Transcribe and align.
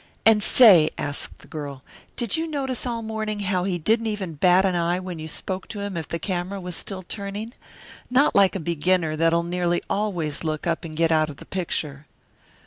"And 0.25 0.41
say," 0.41 0.89
asked 0.97 1.41
the 1.41 1.47
girl, 1.47 1.83
"did 2.15 2.35
you 2.35 2.47
notice 2.47 2.87
all 2.87 3.03
morning 3.03 3.41
how 3.41 3.65
he 3.65 3.77
didn't 3.77 4.07
even 4.07 4.33
bat 4.33 4.65
an 4.65 4.73
eye 4.73 4.99
when 4.99 5.19
you 5.19 5.27
spoke 5.27 5.67
to 5.67 5.81
him, 5.81 5.95
if 5.95 6.07
the 6.07 6.17
camera 6.17 6.59
was 6.59 6.75
still 6.75 7.03
turning? 7.03 7.53
Not 8.09 8.33
like 8.33 8.55
a 8.55 8.59
beginner 8.59 9.15
that'll 9.15 9.43
nearly 9.43 9.79
always 9.91 10.43
look 10.43 10.65
up 10.65 10.83
and 10.83 10.97
get 10.97 11.11
out 11.11 11.29
of 11.29 11.37
the 11.37 11.45
picture." 11.45 12.07